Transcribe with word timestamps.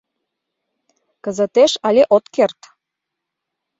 «Кызытеш 1.23 1.71
але 1.87 2.03
от 2.15 2.25
керт. 2.35 2.59